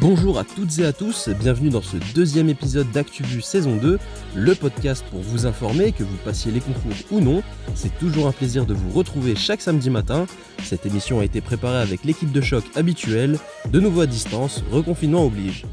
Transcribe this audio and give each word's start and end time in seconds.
Bonjour 0.00 0.38
à 0.38 0.44
toutes 0.44 0.78
et 0.78 0.86
à 0.86 0.94
tous, 0.94 1.28
bienvenue 1.28 1.68
dans 1.68 1.82
ce 1.82 1.98
deuxième 2.14 2.48
épisode 2.48 2.90
d'ActuVu 2.90 3.42
saison 3.42 3.76
2, 3.76 3.98
le 4.34 4.54
podcast 4.54 5.04
pour 5.10 5.20
vous 5.20 5.44
informer, 5.44 5.92
que 5.92 6.02
vous 6.02 6.16
passiez 6.24 6.50
les 6.50 6.60
concours 6.60 6.94
ou 7.10 7.20
non. 7.20 7.42
C'est 7.74 7.98
toujours 7.98 8.26
un 8.26 8.32
plaisir 8.32 8.64
de 8.64 8.72
vous 8.72 8.88
retrouver 8.92 9.36
chaque 9.36 9.60
samedi 9.60 9.90
matin. 9.90 10.24
Cette 10.62 10.86
émission 10.86 11.20
a 11.20 11.24
été 11.26 11.42
préparée 11.42 11.82
avec 11.82 12.02
l'équipe 12.04 12.32
de 12.32 12.40
choc 12.40 12.64
habituelle, 12.76 13.38
de 13.70 13.78
nouveau 13.78 14.00
à 14.00 14.06
distance, 14.06 14.64
reconfinement 14.72 15.26
oblige. 15.26 15.66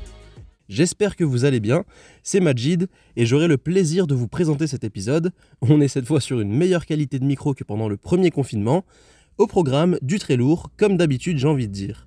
J'espère 0.68 1.16
que 1.16 1.24
vous 1.24 1.46
allez 1.46 1.62
bien, 1.62 1.86
c'est 2.22 2.42
Majid 2.42 2.90
et 3.16 3.26
j'aurai 3.26 3.48
le 3.48 3.58
plaisir 3.58 4.08
de 4.08 4.16
vous 4.16 4.28
présenter 4.28 4.68
cet 4.68 4.84
épisode. 4.84 5.32
On 5.62 5.80
est 5.80 5.88
cette 5.88 6.06
fois 6.06 6.20
sur 6.20 6.42
une 6.42 6.52
meilleure 6.52 6.86
qualité 6.86 7.18
de 7.18 7.26
micro 7.26 7.54
que 7.54 7.64
pendant 7.64 7.88
le 7.88 7.96
premier 7.96 8.32
confinement. 8.32 8.84
Au 9.38 9.48
programme, 9.48 9.98
du 10.02 10.20
très 10.20 10.36
lourd, 10.36 10.70
comme 10.76 10.98
d'habitude 10.98 11.38
j'ai 11.38 11.48
envie 11.48 11.70
de 11.70 11.74
dire. 11.74 12.07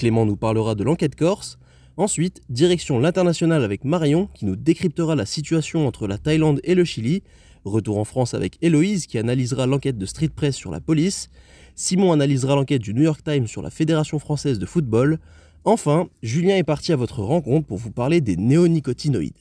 Clément 0.00 0.24
nous 0.24 0.36
parlera 0.36 0.74
de 0.74 0.82
l'enquête 0.82 1.14
corse, 1.14 1.58
Ensuite, 1.98 2.40
direction 2.48 2.98
l'international 2.98 3.62
avec 3.62 3.84
Marion 3.84 4.30
qui 4.32 4.46
nous 4.46 4.56
décryptera 4.56 5.14
la 5.14 5.26
situation 5.26 5.86
entre 5.86 6.06
la 6.06 6.16
Thaïlande 6.16 6.58
et 6.64 6.74
le 6.74 6.84
Chili. 6.84 7.22
Retour 7.66 7.98
en 7.98 8.06
France 8.06 8.32
avec 8.32 8.56
Héloïse 8.62 9.06
qui 9.06 9.18
analysera 9.18 9.66
l'enquête 9.66 9.98
de 9.98 10.06
Street 10.06 10.30
Press 10.34 10.56
sur 10.56 10.70
la 10.70 10.80
police. 10.80 11.28
Simon 11.74 12.12
analysera 12.12 12.54
l'enquête 12.54 12.80
du 12.80 12.94
New 12.94 13.02
York 13.02 13.20
Times 13.22 13.46
sur 13.46 13.60
la 13.60 13.68
Fédération 13.68 14.18
française 14.18 14.58
de 14.58 14.64
football. 14.64 15.18
Enfin, 15.66 16.08
Julien 16.22 16.56
est 16.56 16.64
parti 16.64 16.94
à 16.94 16.96
votre 16.96 17.20
rencontre 17.22 17.66
pour 17.66 17.76
vous 17.76 17.92
parler 17.92 18.22
des 18.22 18.38
néonicotinoïdes. 18.38 19.34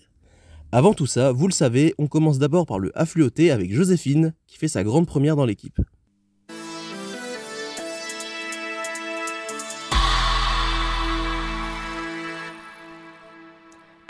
Avant 0.73 0.93
tout 0.93 1.07
ça, 1.07 1.31
vous 1.31 1.47
le 1.47 1.53
savez, 1.53 1.93
on 1.99 2.07
commence 2.07 2.37
d'abord 2.37 2.65
par 2.65 2.79
le 2.79 2.91
affluoté 2.99 3.51
avec 3.51 3.71
Joséphine 3.71 4.33
qui 4.45 4.57
fait 4.57 4.67
sa 4.67 4.83
grande 4.83 5.07
première 5.07 5.37
dans 5.37 5.45
l'équipe. 5.45 5.79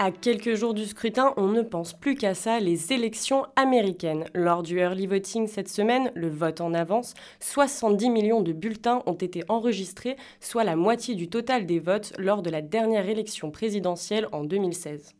À 0.02 0.12
quelques 0.12 0.56
jours 0.56 0.74
du 0.74 0.86
scrutin, 0.86 1.34
on 1.36 1.48
ne 1.48 1.62
pense 1.62 1.92
plus 1.92 2.16
qu'à 2.16 2.34
ça, 2.34 2.62
les 2.62 2.94
élections 2.94 3.46
américaines. 3.58 4.24
Lors 4.34 4.64
du 4.64 4.80
early 4.80 5.08
voting 5.08 5.46
cette 5.46 5.68
semaine, 5.68 6.10
le 6.16 6.30
vote 6.30 6.62
en 6.62 6.74
avance, 6.74 7.16
70 7.42 8.10
millions 8.10 8.40
de 8.40 8.54
bulletins 8.54 9.04
ont 9.08 9.16
été 9.16 9.44
enregistrés, 9.50 10.16
soit 10.40 10.64
la 10.64 10.78
moitié 10.78 11.16
du 11.16 11.28
total 11.28 11.66
des 11.66 11.80
votes 11.80 12.14
lors 12.18 12.42
de 12.42 12.50
la 12.50 12.62
dernière 12.62 13.10
élection 13.10 13.52
présidentielle 13.52 14.30
en 14.32 14.46
2016. 14.46 15.16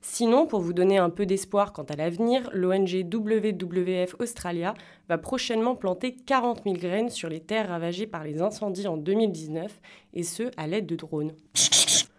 Sinon, 0.00 0.46
pour 0.46 0.60
vous 0.60 0.72
donner 0.72 0.98
un 0.98 1.10
peu 1.10 1.26
d'espoir 1.26 1.72
quant 1.72 1.82
à 1.82 1.96
l'avenir, 1.96 2.48
l'ONG 2.52 3.04
WWF 3.12 4.14
Australia 4.20 4.74
va 5.08 5.18
prochainement 5.18 5.74
planter 5.74 6.14
40 6.14 6.62
000 6.62 6.76
graines 6.76 7.10
sur 7.10 7.28
les 7.28 7.40
terres 7.40 7.70
ravagées 7.70 8.06
par 8.06 8.22
les 8.22 8.42
incendies 8.42 8.86
en 8.86 8.96
2019, 8.96 9.80
et 10.14 10.22
ce, 10.22 10.52
à 10.56 10.68
l'aide 10.68 10.86
de 10.86 10.94
drones. 10.94 11.32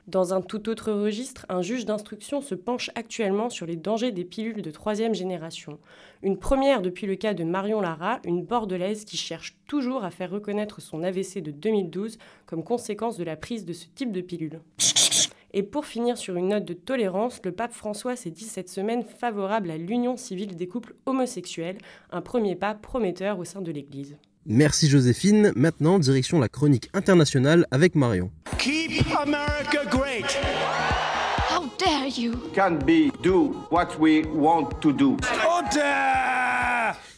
Dans 0.10 0.34
un 0.34 0.42
tout 0.42 0.70
autre 0.70 0.92
registre, 0.92 1.46
un 1.50 1.62
juge 1.62 1.86
d'instruction 1.86 2.42
se 2.42 2.56
penche 2.56 2.90
actuellement 2.96 3.52
sur 3.52 3.68
les 3.68 3.76
dangers 3.76 4.12
des 4.12 4.24
pilules 4.26 4.64
de 4.64 4.72
troisième 4.72 5.14
génération. 5.14 5.78
Une 6.24 6.40
première 6.40 6.82
depuis 6.82 7.06
le 7.06 7.16
cas 7.16 7.36
de 7.36 7.44
Marion 7.44 7.80
Lara, 7.80 8.20
une 8.26 8.44
bordelaise 8.44 9.06
qui 9.06 9.18
cherche 9.18 9.56
toujours 9.68 10.04
à 10.04 10.10
faire 10.10 10.32
reconnaître 10.32 10.82
son 10.82 11.04
AVC 11.04 11.44
de 11.44 11.52
2012 11.52 12.18
comme 12.48 12.64
conséquence 12.64 13.18
de 13.18 13.24
la 13.24 13.36
prise 13.36 13.66
de 13.66 13.74
ce 13.74 13.86
type 13.94 14.12
de 14.12 14.22
pilule. 14.22 14.62
Et 15.54 15.62
pour 15.62 15.86
finir 15.86 16.18
sur 16.18 16.38
une 16.38 16.48
note 16.48 16.66
de 16.66 16.74
tolérance, 16.74 17.40
le 17.44 17.52
pape 17.52 17.74
François 17.74 18.16
s'est 18.16 18.32
dit 18.32 18.46
cette 18.46 18.70
semaine 18.70 19.04
favorable 19.04 19.70
à 19.70 19.78
l'union 19.78 20.18
civile 20.18 20.56
des 20.56 20.68
couples 20.68 20.96
homosexuels, 21.06 21.78
un 22.10 22.22
premier 22.22 22.56
pas 22.56 22.74
prometteur 22.74 23.38
au 23.38 23.46
sein 23.46 23.62
de 23.62 23.72
l'Église. 23.72 24.18
Merci 24.48 24.88
Joséphine. 24.88 25.52
Maintenant, 25.56 26.00
direction 26.00 26.40
la 26.40 26.50
chronique 26.50 26.90
internationale 26.96 27.68
avec 27.70 27.94
Marion. 27.94 28.32
Keep 29.20 29.28
America 29.28 29.86
great. 29.90 30.38
How 31.50 31.64
dare 31.78 32.08
you? 32.08 32.34
Can 32.54 32.80
be 32.86 33.12
do 33.22 33.56
what 33.70 33.98
we 34.00 34.24
want 34.34 34.80
to 34.82 34.92
do. 34.94 35.18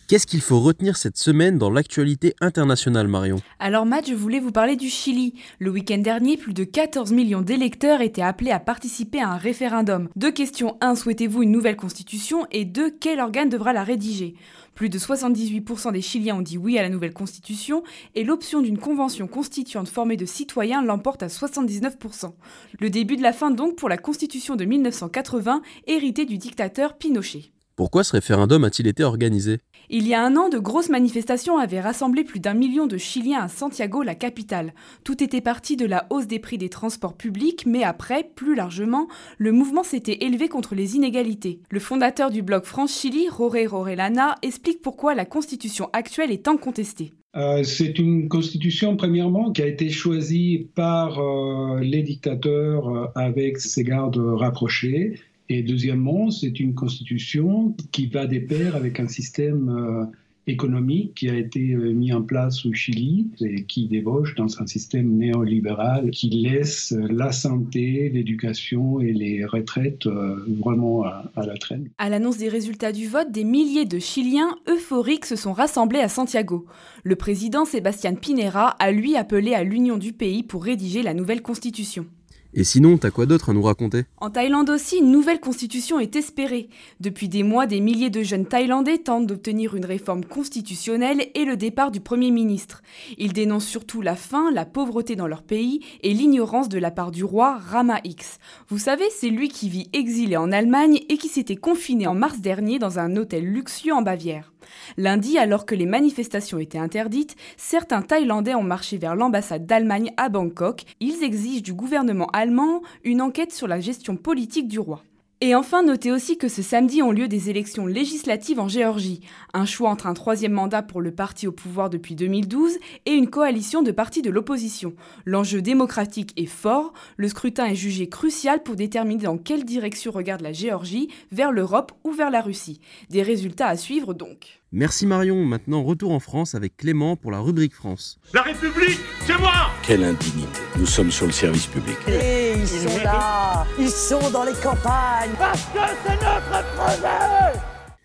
Qu'est-ce 0.08 0.28
qu'il 0.28 0.42
faut 0.42 0.60
retenir 0.60 0.98
cette 0.98 1.18
semaine 1.18 1.58
dans 1.58 1.70
l'actualité 1.70 2.36
internationale, 2.42 3.08
Marion? 3.08 3.38
Alors 3.60 3.86
Matt, 3.86 4.10
je 4.10 4.14
voulais 4.14 4.40
vous 4.40 4.52
parler 4.52 4.76
du 4.76 4.90
Chili. 4.90 5.36
Le 5.60 5.70
week-end 5.70 6.00
dernier, 6.00 6.38
plus 6.38 6.54
de 6.54 6.64
14 6.64 7.14
millions 7.14 7.42
d'électeurs 7.42 8.02
étaient 8.02 8.22
appelés 8.22 8.52
à 8.52 8.60
participer 8.60 9.22
à 9.22 9.30
un 9.30 9.38
référendum. 9.38 10.10
Deux 10.16 10.32
questions. 10.32 10.78
1. 10.82 10.96
Souhaitez-vous 10.96 11.44
une 11.44 11.52
nouvelle 11.52 11.78
constitution? 11.78 12.46
Et 12.52 12.66
2. 12.66 12.92
Quel 13.00 13.20
organe 13.20 13.48
devra 13.48 13.74
la 13.74 13.84
rédiger? 13.84 14.36
Plus 14.82 14.90
de 14.90 14.98
78% 14.98 15.92
des 15.92 16.02
Chiliens 16.02 16.38
ont 16.38 16.42
dit 16.42 16.58
oui 16.58 16.80
à 16.80 16.82
la 16.82 16.90
nouvelle 16.90 17.14
constitution 17.14 17.84
et 18.16 18.24
l'option 18.24 18.64
d'une 18.64 18.80
convention 18.80 19.28
constituante 19.28 19.88
formée 19.88 20.18
de 20.18 20.26
citoyens 20.26 20.82
l'emporte 20.82 21.22
à 21.22 21.28
79%. 21.28 22.34
Le 22.80 22.90
début 22.90 23.16
de 23.16 23.22
la 23.22 23.32
fin 23.32 23.52
donc 23.52 23.76
pour 23.76 23.90
la 23.90 24.00
constitution 24.00 24.56
de 24.56 24.66
1980 24.66 25.62
héritée 25.86 26.26
du 26.26 26.40
dictateur 26.40 26.98
Pinochet. 26.98 27.52
Pourquoi 27.82 28.04
ce 28.04 28.12
référendum 28.12 28.64
a-t-il 28.64 28.88
été 28.88 29.04
organisé? 29.04 29.58
Il 29.90 30.08
y 30.08 30.14
a 30.14 30.24
un 30.24 30.36
an, 30.36 30.50
de 30.50 30.60
grosses 30.60 30.90
manifestations 30.90 31.58
avaient 31.58 31.82
rassemblé 31.82 32.24
plus 32.24 32.40
d'un 32.40 32.54
million 32.54 32.86
de 32.86 32.96
Chiliens 33.00 33.42
à 33.42 33.48
Santiago, 33.48 34.04
la 34.04 34.14
capitale. 34.14 34.76
Tout 35.04 35.24
était 35.24 35.42
parti 35.42 35.78
de 35.78 35.88
la 35.88 36.06
hausse 36.12 36.28
des 36.28 36.38
prix 36.38 36.60
des 36.60 36.70
transports 36.70 37.18
publics, 37.18 37.66
mais 37.66 37.84
après, 37.84 38.30
plus 38.36 38.54
largement, 38.54 39.08
le 39.40 39.52
mouvement 39.52 39.82
s'était 39.82 40.24
élevé 40.24 40.48
contre 40.48 40.76
les 40.76 40.96
inégalités. 40.96 41.60
Le 41.72 41.80
fondateur 41.80 42.30
du 42.30 42.44
blog 42.44 42.66
France-Chili, 42.66 43.30
Roré 43.30 43.66
Rorelana, 43.66 44.36
explique 44.44 44.84
pourquoi 44.84 45.16
la 45.16 45.26
constitution 45.26 45.90
actuelle 45.92 46.32
est 46.32 46.46
tant 46.46 46.58
contestée. 46.58 47.14
Euh, 47.36 47.64
c'est 47.64 47.98
une 47.98 48.30
constitution, 48.30 48.96
premièrement, 48.96 49.52
qui 49.52 49.64
a 49.64 49.66
été 49.66 49.90
choisie 49.90 50.68
par 50.76 51.18
euh, 51.18 51.80
les 51.80 52.04
dictateurs 52.04 52.90
euh, 52.90 53.08
avec 53.16 53.58
ses 53.58 53.84
gardes 53.84 54.18
rapprochés 54.18 55.16
et 55.52 55.64
deuxièmement, 55.64 56.32
c'est 56.32 56.62
une 56.62 56.74
constitution 56.74 57.76
qui 57.92 58.08
va 58.08 58.26
de 58.26 58.40
pair 58.40 58.78
avec 58.78 59.02
un 59.02 59.10
système 59.10 59.68
euh, 59.68 60.06
économique 60.48 61.14
qui 61.16 61.30
a 61.30 61.36
été 61.36 61.74
euh, 61.74 61.92
mis 61.92 62.14
en 62.14 62.22
place 62.22 62.66
au 62.66 62.72
Chili 62.72 63.28
et 63.42 63.64
qui 63.66 63.88
débauche 63.88 64.34
dans 64.36 64.62
un 64.62 64.66
système 64.66 65.18
néolibéral 65.18 66.10
qui 66.12 66.30
laisse 66.30 66.96
la 67.10 67.34
santé, 67.34 68.10
l'éducation 68.14 69.02
et 69.02 69.12
les 69.12 69.44
retraites 69.44 70.06
euh, 70.06 70.38
vraiment 70.64 71.04
à, 71.04 71.30
à 71.36 71.46
la 71.46 71.58
traîne. 71.58 71.90
À 71.98 72.08
l'annonce 72.08 72.38
des 72.38 72.48
résultats 72.48 72.94
du 72.94 73.10
vote, 73.10 73.30
des 73.32 73.44
milliers 73.44 73.86
de 73.86 74.00
Chiliens 74.00 74.56
euphoriques 74.70 75.26
se 75.26 75.36
sont 75.36 75.52
rassemblés 75.52 76.00
à 76.00 76.08
Santiago. 76.08 76.66
Le 77.04 77.18
président 77.18 77.66
Sébastien 77.66 78.16
Pinera 78.16 78.70
a 78.80 78.92
lui 78.94 79.18
appelé 79.18 79.54
à 79.54 79.66
l'union 79.66 79.98
du 79.98 80.14
pays 80.14 80.44
pour 80.44 80.64
rédiger 80.64 81.04
la 81.04 81.14
nouvelle 81.14 81.42
constitution. 81.42 82.06
Et 82.54 82.66
sinon, 82.66 82.98
t'as 82.98 83.12
quoi 83.12 83.26
d'autre 83.26 83.50
à 83.50 83.54
nous 83.54 83.62
raconter? 83.62 84.04
En 84.18 84.30
Thaïlande 84.30 84.70
aussi, 84.70 84.98
une 84.98 85.12
nouvelle 85.12 85.40
constitution 85.40 86.00
est 86.00 86.18
espérée. 86.18 86.68
Depuis 87.00 87.30
des 87.30 87.44
mois, 87.44 87.66
des 87.66 87.80
milliers 87.80 88.10
de 88.10 88.24
jeunes 88.24 88.46
Thaïlandais 88.46 88.98
tentent 88.98 89.26
d'obtenir 89.28 89.76
une 89.76 89.86
réforme 89.86 90.26
constitutionnelle 90.26 91.28
et 91.34 91.46
le 91.46 91.56
départ 91.56 91.92
du 91.92 92.02
Premier 92.02 92.30
ministre. 92.30 92.82
Ils 93.18 93.32
dénoncent 93.32 93.68
surtout 93.68 94.02
la 94.02 94.18
faim, 94.18 94.52
la 94.52 94.66
pauvreté 94.66 95.16
dans 95.16 95.28
leur 95.28 95.44
pays 95.44 95.80
et 96.04 96.14
l'ignorance 96.14 96.68
de 96.68 96.78
la 96.78 96.92
part 96.92 97.12
du 97.12 97.24
roi 97.24 97.58
Rama 97.58 98.02
X. 98.04 98.38
Vous 98.68 98.80
savez, 98.80 99.06
c'est 99.10 99.30
lui 99.30 99.48
qui 99.48 99.70
vit 99.70 99.90
exilé 99.94 100.36
en 100.36 100.52
Allemagne 100.52 101.00
et 101.08 101.18
qui 101.18 101.30
s'était 101.30 101.56
confiné 101.56 102.06
en 102.06 102.16
mars 102.16 102.42
dernier 102.42 102.80
dans 102.80 103.00
un 103.00 103.16
hôtel 103.16 103.46
luxueux 103.46 103.94
en 103.94 104.02
Bavière. 104.02 104.51
Lundi, 104.98 105.38
alors 105.38 105.66
que 105.66 105.76
les 105.76 105.86
manifestations 105.86 106.60
étaient 106.60 106.78
interdites, 106.78 107.36
certains 107.58 108.02
Thaïlandais 108.02 108.56
ont 108.56 108.64
marché 108.64 108.98
vers 108.98 109.16
l'ambassade 109.16 109.66
d'Allemagne 109.66 110.12
à 110.18 110.30
Bangkok. 110.30 110.84
Ils 111.00 111.24
exigent 111.24 111.64
du 111.64 111.74
gouvernement 111.74 112.28
allemand 112.34 112.82
une 113.04 113.22
enquête 113.22 113.52
sur 113.52 113.68
la 113.68 113.80
gestion 113.80 114.16
politique 114.16 114.68
du 114.68 114.80
roi. 114.80 115.04
Et 115.44 115.56
enfin, 115.56 115.82
notez 115.82 116.12
aussi 116.12 116.38
que 116.38 116.48
ce 116.48 116.62
samedi 116.62 117.02
ont 117.02 117.12
lieu 117.12 117.28
des 117.28 117.50
élections 117.50 117.88
législatives 117.88 118.60
en 118.60 118.68
Géorgie, 118.68 119.22
un 119.56 119.66
choix 119.66 119.90
entre 119.90 120.06
un 120.06 120.14
troisième 120.14 120.52
mandat 120.52 120.84
pour 120.84 121.02
le 121.02 121.10
parti 121.10 121.48
au 121.48 121.52
pouvoir 121.52 121.90
depuis 121.90 122.14
2012 122.14 122.78
et 123.08 123.14
une 123.14 123.28
coalition 123.28 123.82
de 123.82 123.92
partis 123.92 124.22
de 124.22 124.30
l'opposition. 124.30 124.94
L'enjeu 125.26 125.64
démocratique 125.64 126.32
est 126.38 126.46
fort, 126.46 126.94
le 127.18 127.28
scrutin 127.28 127.66
est 127.66 127.76
jugé 127.76 128.08
crucial 128.08 128.62
pour 128.62 128.76
déterminer 128.76 129.24
dans 129.24 129.40
quelle 129.40 129.66
direction 129.66 130.12
regarde 130.12 130.42
la 130.42 130.54
Géorgie, 130.54 131.10
vers 131.32 131.52
l'Europe 131.52 131.92
ou 132.04 132.12
vers 132.12 132.30
la 132.30 132.42
Russie. 132.42 132.80
Des 133.10 133.24
résultats 133.24 133.68
à 133.68 133.78
suivre 133.78 134.14
donc. 134.14 134.61
Merci 134.74 135.06
Marion, 135.06 135.44
maintenant 135.44 135.84
retour 135.84 136.14
en 136.14 136.22
France 136.22 136.56
avec 136.56 136.78
Clément 136.78 137.18
pour 137.18 137.30
la 137.30 137.40
rubrique 137.40 137.74
France. 137.74 138.18
La 138.34 138.42
République, 138.42 139.02
c'est 139.20 139.38
moi 139.38 139.52
Quelle 139.84 140.02
indignité. 140.02 140.62
Nous 140.78 140.86
sommes 140.86 141.12
sur 141.12 141.26
le 141.26 141.34
service 141.34 141.68
public. 141.68 141.98
Et 142.08 142.54
ils 142.54 142.66
sont 142.66 143.04
là, 143.04 143.66
ils 143.78 143.90
sont 143.90 144.30
dans 144.30 144.46
les 144.46 144.54
campagnes. 144.54 145.32
Parce 145.38 145.66
que 145.66 145.80
c'est 146.06 146.14
notre 146.14 146.76
projet 146.78 147.60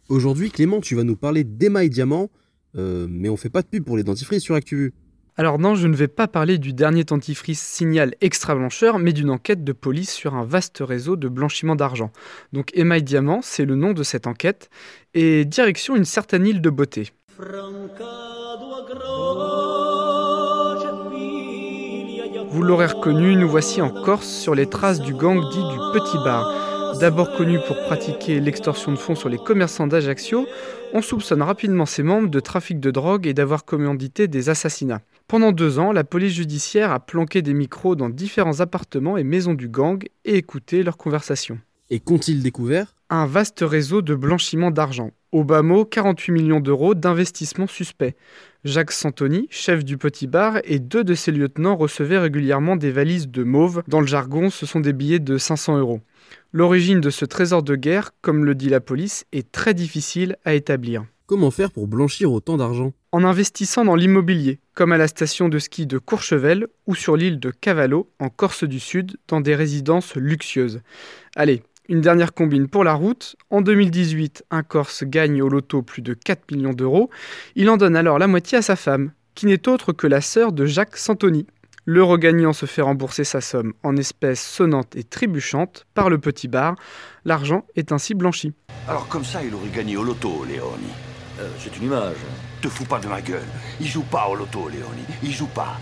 Aujourd'hui, 0.09 0.51
Clément, 0.51 0.81
tu 0.81 0.97
vas 0.97 1.05
nous 1.05 1.15
parler 1.15 1.45
d'émail 1.45 1.89
diamant, 1.89 2.31
euh, 2.77 3.07
mais 3.09 3.29
on 3.29 3.37
fait 3.37 3.49
pas 3.49 3.63
de 3.63 3.69
pub 3.69 3.85
pour 3.85 3.97
les 3.97 4.03
dentifrices 4.03 4.43
sur 4.43 4.57
ActuVu. 4.57 4.93
Alors 5.38 5.59
non, 5.59 5.75
je 5.75 5.87
ne 5.87 5.94
vais 5.94 6.09
pas 6.09 6.29
parler 6.29 6.56
du 6.56 6.73
dernier 6.73 7.05
dentifrice 7.05 7.61
signal 7.61 8.15
extra 8.23 8.55
blancheur, 8.55 8.99
mais 8.99 9.12
d'une 9.12 9.29
enquête 9.29 9.65
de 9.65 9.73
police 9.73 10.11
sur 10.11 10.35
un 10.35 10.44
vaste 10.44 10.79
réseau 10.81 11.17
de 11.17 11.29
blanchiment 11.29 11.77
d'argent. 11.77 12.11
Donc 12.55 12.71
Email 12.73 13.03
Diamant, 13.03 13.41
c'est 13.43 13.67
le 13.67 13.75
nom 13.75 13.93
de 13.93 14.03
cette 14.03 14.27
enquête, 14.27 14.71
et 15.12 15.44
direction 15.44 15.94
une 15.94 16.06
certaine 16.06 16.47
île 16.47 16.62
de 16.62 16.71
beauté. 16.71 17.12
Vous 22.49 22.62
l'aurez 22.62 22.87
reconnu, 22.87 23.37
nous 23.37 23.49
voici 23.49 23.82
en 23.82 23.91
Corse 23.91 24.27
sur 24.29 24.55
les 24.55 24.71
traces 24.71 25.00
du 25.00 25.12
gang 25.12 25.39
dit 25.50 25.69
du 25.69 25.79
Petit 25.93 26.17
Bar. 26.25 26.50
D'abord 26.99 27.37
connu 27.37 27.59
pour 27.67 27.77
pratiquer 27.85 28.41
l'extorsion 28.41 28.91
de 28.91 28.97
fonds 28.97 29.15
sur 29.15 29.29
les 29.29 29.37
commerçants 29.37 29.87
d'Ajaccio, 29.87 30.47
on 30.94 31.03
soupçonne 31.03 31.43
rapidement 31.43 31.85
ses 31.85 32.03
membres 32.03 32.31
de 32.31 32.41
trafic 32.41 32.81
de 32.81 32.91
drogue 32.91 33.27
et 33.27 33.35
d'avoir 33.35 33.67
commandité 33.67 34.29
des 34.29 34.49
assassinats. 34.49 35.03
Pendant 35.28 35.50
deux 35.50 35.81
ans, 35.81 35.90
la 35.90 36.05
police 36.05 36.34
judiciaire 36.34 36.93
a 36.93 37.00
planqué 37.00 37.43
des 37.43 37.52
micros 37.52 37.96
dans 37.96 38.08
différents 38.08 38.61
appartements 38.61 39.17
et 39.17 39.25
maisons 39.25 39.55
du 39.55 39.69
gang 39.69 40.00
et 40.25 40.37
écouté 40.37 40.84
leurs 40.84 40.96
conversations. 40.96 41.58
Et 41.90 41.99
qu'ont-ils 41.99 42.44
découvert? 42.44 42.94
Un 43.11 43.26
vaste 43.26 43.64
réseau 43.67 44.02
de 44.02 44.14
blanchiment 44.14 44.70
d'argent. 44.70 45.11
Au 45.32 45.43
bas 45.43 45.62
mot, 45.62 45.84
48 45.84 46.31
millions 46.31 46.61
d'euros 46.61 46.94
d'investissements 46.94 47.67
suspects. 47.67 48.14
Jacques 48.62 48.93
Santoni, 48.93 49.49
chef 49.50 49.84
du 49.84 49.99
petit 49.99 50.28
bar, 50.28 50.58
et 50.62 50.78
deux 50.78 51.02
de 51.02 51.14
ses 51.14 51.32
lieutenants 51.32 51.76
recevaient 51.76 52.19
régulièrement 52.19 52.76
des 52.76 52.93
valises 52.93 53.29
de 53.29 53.43
mauve. 53.43 53.82
Dans 53.88 54.00
le 54.00 54.06
jargon, 54.06 54.49
ce 54.49 54.64
sont 54.64 54.81
des 54.81 54.93
billets 54.93 55.19
de 55.19 55.38
500 55.38 55.79
euros. 55.79 56.00
L'origine 56.52 57.00
de 57.00 57.11
ce 57.11 57.25
trésor 57.25 57.64
de 57.64 57.75
guerre, 57.75 58.12
comme 58.22 58.44
le 58.44 58.55
dit 58.55 58.69
la 58.69 58.81
police, 58.81 59.25
est 59.32 59.50
très 59.50 59.75
difficile 59.75 60.37
à 60.44 60.55
établir. 60.55 61.05
Comment 61.28 61.50
faire 61.50 61.73
pour 61.73 61.88
blanchir 61.88 62.31
autant 62.31 62.56
d'argent 62.56 62.93
En 63.11 63.25
investissant 63.25 63.84
dans 63.84 63.96
l'immobilier, 63.96 64.61
comme 64.75 64.93
à 64.93 64.96
la 64.96 65.08
station 65.08 65.49
de 65.49 65.58
ski 65.58 65.84
de 65.84 65.99
Courchevel 65.99 66.69
ou 66.87 66.94
sur 66.94 67.17
l'île 67.17 67.40
de 67.40 67.50
Cavallo, 67.50 68.08
en 68.20 68.28
Corse 68.28 68.62
du 68.62 68.78
Sud, 68.78 69.17
dans 69.26 69.40
des 69.40 69.56
résidences 69.56 70.14
luxueuses. 70.14 70.82
Allez, 71.34 71.64
une 71.88 72.00
dernière 72.00 72.32
combine 72.32 72.69
pour 72.69 72.84
la 72.84 72.94
route. 72.94 73.34
En 73.50 73.61
2018, 73.61 74.44
un 74.52 74.62
Corse 74.62 75.02
gagne 75.02 75.43
au 75.43 75.49
loto 75.49 75.82
plus 75.82 76.00
de 76.00 76.14
4 76.14 76.52
millions 76.52 76.75
d'euros. 76.75 77.11
Il 77.56 77.70
en 77.70 77.76
donne 77.76 77.96
alors 77.96 78.20
la 78.20 78.29
moitié 78.29 78.58
à 78.58 78.62
sa 78.62 78.76
femme, 78.76 79.11
qui 79.34 79.46
n'est 79.46 79.67
autre 79.67 79.93
que 79.93 80.06
la 80.06 80.20
sœur 80.20 80.52
de 80.52 80.64
Jacques 80.64 80.96
Santoni. 80.96 81.44
Le 81.87 82.05
regagnant 82.05 82.52
se 82.52 82.67
fait 82.67 82.82
rembourser 82.82 83.25
sa 83.25 83.40
somme 83.40 83.72
en 83.82 83.96
espèces 83.96 84.44
sonnantes 84.46 84.94
et 84.94 85.02
trébuchantes 85.02 85.87
par 85.94 86.08
le 86.08 86.19
petit 86.19 86.46
bar. 86.46 86.76
L'argent 87.25 87.64
est 87.75 87.90
ainsi 87.90 88.14
blanchi. 88.14 88.52
Alors 88.87 89.08
comme 89.08 89.25
ça, 89.25 89.43
il 89.43 89.52
aurait 89.52 89.70
gagné 89.70 89.96
au 89.96 90.05
loto, 90.05 90.44
Léoni. 90.44 90.93
Euh, 91.38 91.49
c'est 91.59 91.77
une 91.77 91.85
image. 91.85 92.17
Te 92.62 92.69
fous 92.69 92.85
pas 92.85 92.99
de 92.99 93.06
ma 93.09 93.21
gueule. 93.21 93.43
Il 93.81 93.87
joue 93.87 94.03
pas 94.03 94.29
au 94.29 94.35
loto, 94.35 94.69
Léoni. 94.69 95.03
Il 95.23 95.33
joue 95.33 95.47
pas. 95.49 95.79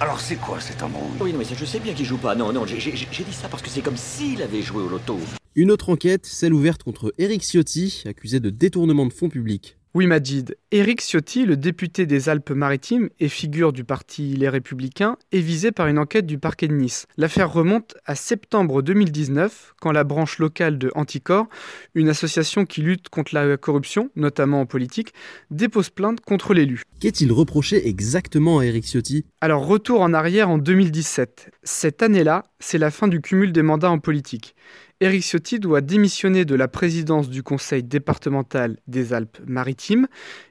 Alors 0.00 0.20
c'est 0.20 0.36
quoi 0.36 0.60
cet 0.60 0.82
embrouille 0.82 1.16
Oui, 1.20 1.32
non, 1.32 1.38
mais 1.38 1.44
je 1.44 1.64
sais 1.64 1.80
bien 1.80 1.92
qu'il 1.94 2.04
joue 2.04 2.18
pas. 2.18 2.34
Non, 2.34 2.52
non, 2.52 2.66
j'ai 2.66 2.78
dit 2.78 3.32
ça 3.32 3.48
parce 3.48 3.62
que 3.62 3.68
c'est 3.68 3.80
comme 3.80 3.96
s'il 3.96 4.42
avait 4.42 4.62
joué 4.62 4.82
au 4.82 4.88
loto. 4.88 5.18
Une 5.56 5.70
autre 5.70 5.88
enquête, 5.88 6.26
celle 6.26 6.54
ouverte 6.54 6.82
contre 6.84 7.12
Eric 7.18 7.42
Ciotti, 7.42 8.04
accusé 8.06 8.38
de 8.38 8.50
détournement 8.50 9.06
de 9.06 9.12
fonds 9.12 9.28
publics. 9.28 9.76
Oui, 9.94 10.06
Majid. 10.06 10.54
Éric 10.70 11.00
Ciotti, 11.00 11.46
le 11.46 11.56
député 11.56 12.04
des 12.04 12.28
Alpes-Maritimes 12.28 13.08
et 13.20 13.28
figure 13.28 13.72
du 13.72 13.84
parti 13.84 14.34
Les 14.36 14.50
Républicains, 14.50 15.16
est 15.32 15.40
visé 15.40 15.72
par 15.72 15.86
une 15.86 15.98
enquête 15.98 16.26
du 16.26 16.36
parquet 16.36 16.68
de 16.68 16.74
Nice. 16.74 17.06
L'affaire 17.16 17.50
remonte 17.50 17.96
à 18.04 18.14
septembre 18.14 18.82
2019, 18.82 19.74
quand 19.80 19.90
la 19.90 20.04
branche 20.04 20.38
locale 20.38 20.76
de 20.76 20.92
Anticor, 20.94 21.48
une 21.94 22.10
association 22.10 22.66
qui 22.66 22.82
lutte 22.82 23.08
contre 23.08 23.34
la 23.34 23.56
corruption, 23.56 24.10
notamment 24.14 24.60
en 24.60 24.66
politique, 24.66 25.14
dépose 25.50 25.88
plainte 25.88 26.20
contre 26.20 26.52
l'élu. 26.52 26.82
Qu'est-il 27.00 27.32
reproché 27.32 27.88
exactement 27.88 28.58
à 28.58 28.66
Éric 28.66 28.84
Ciotti? 28.84 29.24
Alors, 29.40 29.66
retour 29.66 30.02
en 30.02 30.12
arrière 30.12 30.50
en 30.50 30.58
2017. 30.58 31.50
Cette 31.62 32.02
année-là, 32.02 32.44
c'est 32.60 32.78
la 32.78 32.90
fin 32.90 33.08
du 33.08 33.22
cumul 33.22 33.52
des 33.52 33.62
mandats 33.62 33.90
en 33.90 33.98
politique. 33.98 34.54
Éric 35.00 35.22
Ciotti 35.22 35.60
doit 35.60 35.80
démissionner 35.80 36.44
de 36.44 36.56
la 36.56 36.66
présidence 36.66 37.30
du 37.30 37.44
conseil 37.44 37.84
départemental 37.84 38.78
des 38.88 39.12
Alpes-Maritimes. 39.12 40.08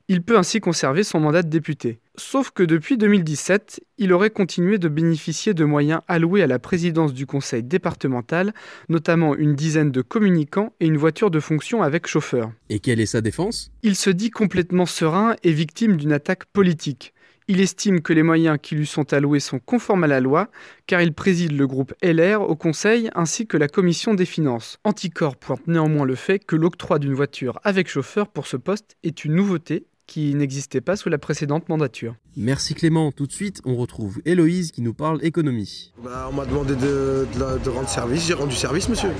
Il 0.08 0.22
peut 0.22 0.38
ainsi 0.38 0.62
conserver 0.62 1.04
son 1.04 1.20
mandat 1.20 1.44
de 1.44 1.50
député. 1.50 2.00
Sauf 2.16 2.52
que 2.52 2.64
depuis 2.64 2.98
2017, 2.98 3.82
il 3.98 4.14
aurait 4.14 4.30
continué 4.30 4.78
de 4.78 4.88
bénéficier 4.88 5.54
de 5.54 5.66
moyens 5.66 6.00
alloués 6.08 6.44
à 6.44 6.48
la 6.48 6.60
présidence 6.60 7.14
du 7.14 7.26
conseil 7.26 7.62
départemental, 7.62 8.54
notamment 8.88 9.36
une 9.36 9.54
dizaine 9.54 9.92
de 9.92 10.02
communicants 10.02 10.72
et 10.80 10.88
une 10.88 10.98
voiture 10.98 11.30
de 11.30 11.42
fonction 11.42 11.84
avec 11.84 12.08
chauffeur. 12.08 12.50
Et 12.70 12.80
quelle 12.80 13.02
est 13.02 13.06
sa 13.06 13.20
défense? 13.20 13.70
Il 13.84 13.98
se 13.98 14.10
dit 14.10 14.32
complètement 14.32 14.86
serein 14.86 15.36
et 15.44 15.52
victime 15.52 15.98
d'une 15.98 16.14
attaque 16.14 16.46
politique. 16.46 17.14
Il 17.50 17.62
estime 17.62 18.02
que 18.02 18.12
les 18.12 18.24
moyens 18.24 18.58
qui 18.62 18.76
lui 18.76 18.86
sont 18.86 19.14
alloués 19.14 19.40
sont 19.40 19.60
conformes 19.60 20.04
à 20.04 20.08
la 20.08 20.20
loi, 20.20 20.50
car 20.86 21.02
il 21.02 21.14
préside 21.14 21.54
le 21.54 21.66
groupe 21.66 21.94
LR 22.04 22.42
au 22.42 22.58
Conseil 22.58 23.10
ainsi 23.16 23.48
que 23.48 23.56
la 23.56 23.70
Commission 23.70 24.14
des 24.14 24.26
finances. 24.26 24.80
Anticor 24.84 25.38
pointe 25.38 25.66
néanmoins 25.66 26.06
le 26.06 26.16
fait 26.16 26.40
que 26.40 26.58
l'octroi 26.58 27.00
d'une 27.00 27.14
voiture 27.14 27.58
avec 27.64 27.88
chauffeur 27.88 28.28
pour 28.28 28.48
ce 28.48 28.58
poste 28.58 28.98
est 29.04 29.24
une 29.24 29.34
nouveauté 29.36 29.86
qui 30.08 30.36
n'existait 30.36 30.82
pas 30.82 30.98
sous 30.98 31.08
la 31.08 31.18
précédente 31.18 31.70
mandature. 31.70 32.16
Merci 32.36 32.76
Clément. 32.76 33.14
Tout 33.14 33.28
de 33.28 33.32
suite, 33.32 33.62
on 33.64 33.78
retrouve 33.78 34.20
Héloïse 34.26 34.74
qui 34.74 34.82
nous 34.82 34.94
parle 34.94 35.24
économie. 35.24 35.94
Bah, 36.04 36.28
on 36.30 36.34
m'a 36.34 36.46
demandé 36.46 36.76
de, 36.76 37.28
de 37.64 37.70
rendre 37.70 37.88
service, 37.88 38.28
j'ai 38.28 38.34
rendu 38.34 38.56
service, 38.56 38.90
monsieur. 38.90 39.12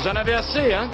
Vous 0.00 0.08
en 0.08 0.14
avez 0.14 0.34
assez, 0.34 0.72
hein? 0.72 0.88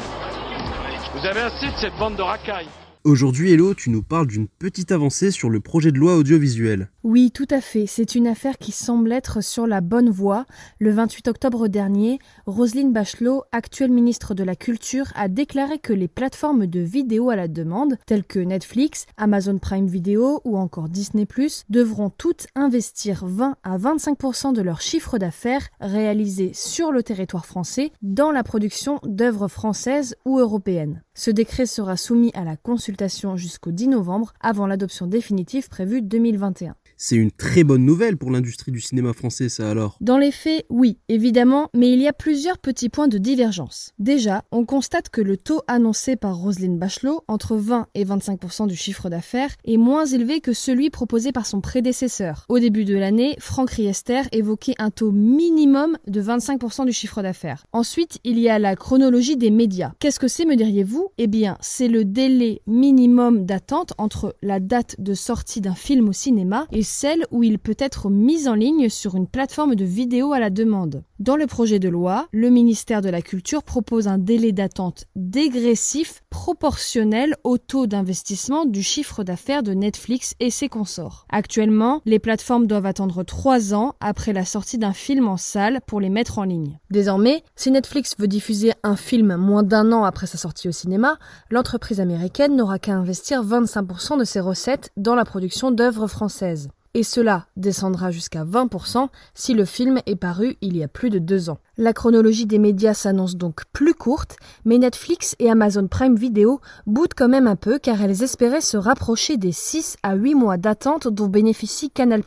Vous 1.14 1.26
avez 1.26 1.40
assez 1.40 1.66
de 1.66 1.76
cette 1.78 1.98
bande 1.98 2.16
de 2.16 2.22
racailles. 2.22 2.68
Aujourd'hui, 3.04 3.50
Hello, 3.50 3.74
tu 3.74 3.90
nous 3.90 4.04
parles 4.04 4.28
d'une 4.28 4.46
petite 4.46 4.92
avancée 4.92 5.32
sur 5.32 5.50
le 5.50 5.58
projet 5.58 5.90
de 5.90 5.98
loi 5.98 6.14
audiovisuel. 6.14 6.88
Oui, 7.02 7.32
tout 7.32 7.48
à 7.50 7.60
fait. 7.60 7.86
C'est 7.88 8.14
une 8.14 8.28
affaire 8.28 8.58
qui 8.58 8.70
semble 8.70 9.10
être 9.10 9.42
sur 9.42 9.66
la 9.66 9.80
bonne 9.80 10.08
voie. 10.08 10.46
Le 10.78 10.92
28 10.92 11.26
octobre 11.26 11.66
dernier, 11.66 12.20
Roselyne 12.46 12.92
Bachelot, 12.92 13.42
actuelle 13.50 13.90
ministre 13.90 14.34
de 14.34 14.44
la 14.44 14.54
Culture, 14.54 15.06
a 15.16 15.26
déclaré 15.26 15.80
que 15.80 15.92
les 15.92 16.06
plateformes 16.06 16.68
de 16.68 16.78
vidéo 16.78 17.28
à 17.30 17.34
la 17.34 17.48
demande, 17.48 17.98
telles 18.06 18.22
que 18.22 18.38
Netflix, 18.38 19.06
Amazon 19.16 19.58
Prime 19.58 19.88
Video 19.88 20.40
ou 20.44 20.56
encore 20.56 20.88
Disney+, 20.88 21.26
devront 21.70 22.10
toutes 22.10 22.46
investir 22.54 23.26
20 23.26 23.56
à 23.64 23.78
25% 23.78 24.54
de 24.54 24.62
leur 24.62 24.80
chiffre 24.80 25.18
d'affaires 25.18 25.66
réalisé 25.80 26.52
sur 26.54 26.92
le 26.92 27.02
territoire 27.02 27.46
français 27.46 27.90
dans 28.00 28.30
la 28.30 28.44
production 28.44 29.00
d'œuvres 29.02 29.48
françaises 29.48 30.14
ou 30.24 30.38
européennes. 30.38 31.02
Ce 31.14 31.30
décret 31.30 31.66
sera 31.66 31.98
soumis 31.98 32.30
à 32.32 32.42
la 32.42 32.56
consultation 32.56 33.36
jusqu'au 33.36 33.70
10 33.70 33.88
novembre 33.88 34.32
avant 34.40 34.66
l'adoption 34.66 35.06
définitive 35.06 35.68
prévue 35.68 36.00
2021. 36.00 36.74
C'est 37.04 37.16
une 37.16 37.32
très 37.32 37.64
bonne 37.64 37.84
nouvelle 37.84 38.16
pour 38.16 38.30
l'industrie 38.30 38.70
du 38.70 38.80
cinéma 38.80 39.12
français, 39.12 39.48
ça 39.48 39.68
alors 39.68 39.96
Dans 40.00 40.18
les 40.18 40.30
faits, 40.30 40.64
oui, 40.70 40.98
évidemment, 41.08 41.68
mais 41.74 41.90
il 41.90 42.00
y 42.00 42.06
a 42.06 42.12
plusieurs 42.12 42.58
petits 42.58 42.88
points 42.88 43.08
de 43.08 43.18
divergence. 43.18 43.90
Déjà, 43.98 44.44
on 44.52 44.64
constate 44.64 45.08
que 45.08 45.20
le 45.20 45.36
taux 45.36 45.62
annoncé 45.66 46.14
par 46.14 46.36
Roselyne 46.36 46.78
Bachelot, 46.78 47.24
entre 47.26 47.56
20 47.56 47.88
et 47.96 48.04
25% 48.04 48.68
du 48.68 48.76
chiffre 48.76 49.10
d'affaires, 49.10 49.50
est 49.64 49.78
moins 49.78 50.06
élevé 50.06 50.40
que 50.40 50.52
celui 50.52 50.90
proposé 50.90 51.32
par 51.32 51.44
son 51.44 51.60
prédécesseur. 51.60 52.46
Au 52.48 52.60
début 52.60 52.84
de 52.84 52.96
l'année, 52.96 53.34
Franck 53.40 53.70
Riester 53.70 54.22
évoquait 54.30 54.76
un 54.78 54.90
taux 54.90 55.10
minimum 55.10 55.98
de 56.06 56.22
25% 56.22 56.86
du 56.86 56.92
chiffre 56.92 57.20
d'affaires. 57.20 57.66
Ensuite, 57.72 58.20
il 58.22 58.38
y 58.38 58.48
a 58.48 58.60
la 58.60 58.76
chronologie 58.76 59.36
des 59.36 59.50
médias. 59.50 59.90
Qu'est-ce 59.98 60.20
que 60.20 60.28
c'est, 60.28 60.44
me 60.44 60.54
diriez-vous? 60.54 61.08
Eh 61.18 61.26
bien, 61.26 61.58
c'est 61.62 61.88
le 61.88 62.04
délai 62.04 62.62
minimum 62.68 63.44
d'attente 63.44 63.92
entre 63.98 64.36
la 64.40 64.60
date 64.60 64.94
de 65.00 65.14
sortie 65.14 65.60
d'un 65.60 65.74
film 65.74 66.08
au 66.08 66.12
cinéma 66.12 66.68
et 66.70 66.91
celle 66.92 67.24
où 67.30 67.42
il 67.42 67.58
peut 67.58 67.76
être 67.78 68.10
mis 68.10 68.48
en 68.48 68.54
ligne 68.54 68.90
sur 68.90 69.16
une 69.16 69.26
plateforme 69.26 69.74
de 69.74 69.84
vidéo 69.84 70.34
à 70.34 70.40
la 70.40 70.50
demande. 70.50 71.02
Dans 71.18 71.36
le 71.36 71.46
projet 71.46 71.78
de 71.78 71.88
loi, 71.88 72.28
le 72.32 72.50
ministère 72.50 73.00
de 73.00 73.08
la 73.08 73.22
Culture 73.22 73.62
propose 73.62 74.08
un 74.08 74.18
délai 74.18 74.52
d'attente 74.52 75.06
dégressif 75.16 76.22
proportionnel 76.28 77.36
au 77.44 77.56
taux 77.56 77.86
d'investissement 77.86 78.66
du 78.66 78.82
chiffre 78.82 79.24
d'affaires 79.24 79.62
de 79.62 79.72
Netflix 79.72 80.34
et 80.38 80.50
ses 80.50 80.68
consorts. 80.68 81.26
Actuellement, 81.30 82.02
les 82.04 82.18
plateformes 82.18 82.66
doivent 82.66 82.86
attendre 82.86 83.22
trois 83.22 83.72
ans 83.72 83.94
après 84.00 84.34
la 84.34 84.44
sortie 84.44 84.78
d'un 84.78 84.92
film 84.92 85.28
en 85.28 85.38
salle 85.38 85.80
pour 85.86 86.00
les 86.00 86.10
mettre 86.10 86.38
en 86.38 86.44
ligne. 86.44 86.78
Désormais, 86.90 87.42
si 87.56 87.70
Netflix 87.70 88.16
veut 88.18 88.28
diffuser 88.28 88.72
un 88.82 88.96
film 88.96 89.36
moins 89.36 89.62
d'un 89.62 89.92
an 89.92 90.04
après 90.04 90.26
sa 90.26 90.36
sortie 90.36 90.68
au 90.68 90.72
cinéma, 90.72 91.18
l'entreprise 91.50 92.00
américaine 92.00 92.54
n'aura 92.54 92.78
qu'à 92.78 92.94
investir 92.94 93.42
25% 93.42 94.18
de 94.18 94.24
ses 94.24 94.40
recettes 94.40 94.90
dans 94.98 95.14
la 95.14 95.24
production 95.24 95.70
d'œuvres 95.70 96.06
françaises 96.06 96.68
et 96.94 97.02
cela 97.02 97.46
descendra 97.56 98.10
jusqu'à 98.10 98.44
20% 98.44 99.08
si 99.34 99.54
le 99.54 99.64
film 99.64 100.00
est 100.06 100.16
paru 100.16 100.56
il 100.60 100.76
y 100.76 100.82
a 100.82 100.88
plus 100.88 101.10
de 101.10 101.18
deux 101.18 101.50
ans. 101.50 101.58
La 101.78 101.94
chronologie 101.94 102.44
des 102.44 102.58
médias 102.58 102.92
s'annonce 102.92 103.36
donc 103.36 103.62
plus 103.72 103.94
courte, 103.94 104.36
mais 104.66 104.76
Netflix 104.76 105.34
et 105.38 105.50
Amazon 105.50 105.88
Prime 105.88 106.16
Video 106.16 106.60
boudent 106.86 107.14
quand 107.16 107.28
même 107.28 107.46
un 107.46 107.56
peu 107.56 107.78
car 107.78 108.02
elles 108.02 108.22
espéraient 108.22 108.60
se 108.60 108.76
rapprocher 108.76 109.38
des 109.38 109.52
6 109.52 109.96
à 110.02 110.14
8 110.14 110.34
mois 110.34 110.58
d'attente 110.58 111.08
dont 111.08 111.28
bénéficie 111.28 111.90
Canal+. 111.90 112.22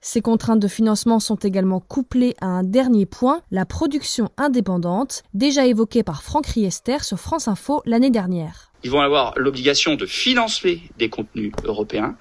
Ces 0.00 0.20
contraintes 0.20 0.60
de 0.60 0.68
financement 0.68 1.20
sont 1.20 1.36
également 1.36 1.80
couplées 1.80 2.34
à 2.40 2.46
un 2.46 2.64
dernier 2.64 3.06
point, 3.06 3.42
la 3.52 3.66
production 3.66 4.30
indépendante, 4.36 5.22
déjà 5.32 5.66
évoquée 5.66 6.02
par 6.02 6.22
Franck 6.22 6.46
Riester 6.46 6.98
sur 7.02 7.20
France 7.20 7.46
Info 7.46 7.82
l'année 7.86 8.10
dernière. 8.10 8.72
Ils 8.84 8.90
vont 8.90 9.00
avoir 9.00 9.34
l'obligation 9.36 9.94
de 9.94 10.06
financer 10.06 10.82
des 10.98 11.08
contenus 11.08 11.52
européens 11.64 12.16